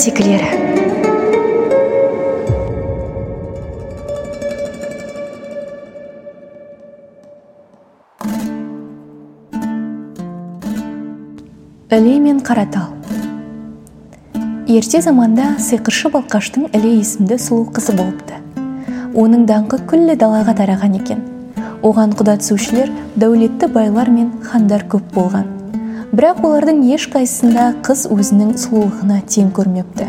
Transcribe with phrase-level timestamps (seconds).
[0.00, 0.48] ертегілері
[11.90, 12.94] іле мен қаратал.
[14.70, 18.40] Ерте заманда сиқыршы балқаштың іле есімді сұлу қызы болыпты.
[19.12, 21.26] Оның даңқы күллі далаға тараған екен.
[21.84, 22.88] Оған құда түсушілер
[23.20, 25.59] дәулетті байлар мен хандар көп болған.
[26.10, 30.08] Бірақ олардың ешқайсысында қыз өзінің сұлулығына тең көрмепті.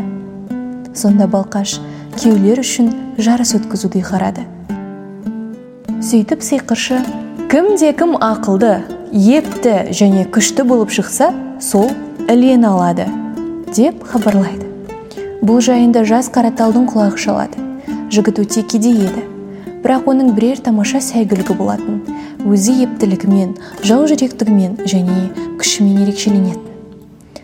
[0.98, 1.76] Сонда балқаш
[2.16, 2.90] күйеулер үшін
[3.22, 4.42] жарыс өткізуді қарады.
[6.02, 6.98] Сөйтіп сиқыршы
[7.52, 8.80] кімде кім ақылды
[9.14, 11.30] епті және күшті болып шықса
[11.62, 11.92] сол
[12.26, 13.06] ілені алады
[13.70, 14.66] деп хабарлайды.
[15.42, 17.62] Бұл жайында жас қараталдың құлағы шалады.
[18.10, 19.31] Жігіт өте кедей еді.
[19.82, 22.02] Бірақ оның бірер тамаша сәйгүлігі болатын.
[22.46, 26.68] Өзі ептілігімен жау жүректігімен және күшімен ерекшеленетін.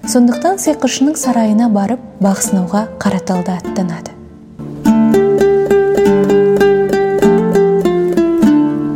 [0.08, 4.14] Сондықтан сиқыршының сарайына барып бақ сынауға қараталды аттанады.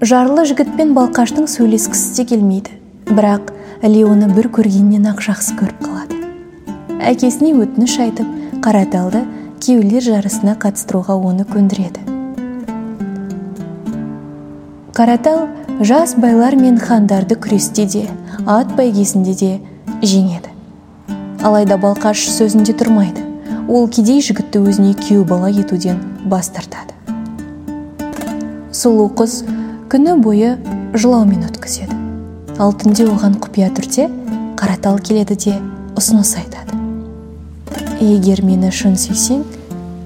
[0.07, 2.79] Жарлы жігітпен балқаштың сөйлескісі де келмейді.
[3.11, 6.23] Бірақ іле оны бір көргеннен ақ жақсы көріп қалады.
[7.11, 9.27] Әкесіне өтініш айтып қараталды
[9.63, 12.22] күйеулер жарысына қатыстыруға оны көндіреді.
[14.93, 15.47] Қаратал
[15.81, 18.03] жас байлар мен хандарды күресте де
[18.45, 19.53] ат бәйгесінде де
[20.05, 20.51] жеңеді.
[21.41, 23.25] Алайда балқаш сөзінде тұрмайды.
[23.73, 25.97] Ол кедей жігітті өзіне күйеу бала етуден
[26.29, 26.93] бас тартады.
[28.69, 29.39] Сұлу қыз
[29.89, 30.59] күні бойы
[30.93, 31.97] жылаумен өткізеді.
[32.61, 34.11] Ал түнде оған құпия түрде
[34.61, 35.57] қаратал келеді де
[35.97, 36.77] ұсыныс айтады.
[38.03, 39.41] Егер мені шын сүйсең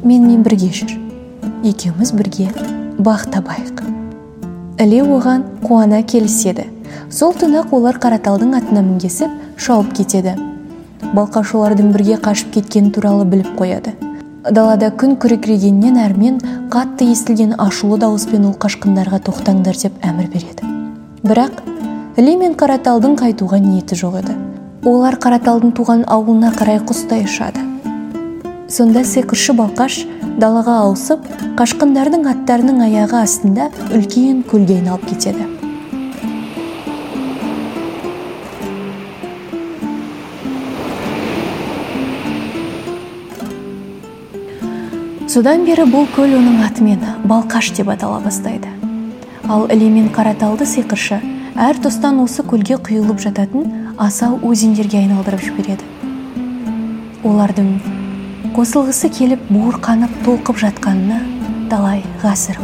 [0.07, 0.95] менімен бірге жүр.
[1.67, 2.53] Екеуміз бірге
[3.03, 3.96] бақ табайық
[4.79, 6.67] іле оған қуана келіседі.
[7.11, 10.35] Сол түні ақ олар қараталдың атына мінгесіп шауып кетеді.
[11.17, 13.95] Балқаш олардың бірге қашып кеткені туралы біліп қояды.
[14.45, 20.69] Далада күн күркірегеннен әрмен қатты естілген ашулы дауыспен ол қашқындарға тоқтаңдар деп әмір береді.
[21.25, 21.63] Бірақ
[22.21, 24.37] іле мен қараталдың қайтуға ниеті жоқ еді.
[24.85, 27.65] Олар қараталдың туған ауылына қарай құстай ұшады.
[28.69, 30.01] Сонда сиқыршы балқаш
[30.43, 31.27] далаға ауысып
[31.59, 35.47] қашқындардың аттарының аяғы астында үлкен көлге айналып кетеді.
[45.31, 48.71] Содан бері бұл көл оның атымен балқаш деп атала бастайды.
[49.49, 51.21] Ал іле мен қараталды сиқыршы
[51.55, 55.85] әр тұстан осы көлге құйылып жататын асау өзендерге айналдырып жібереді.
[57.27, 57.71] Олардың
[58.57, 61.19] қосылғысы келіп буырқанып толқып жатқанына
[61.69, 62.57] талай ғасыр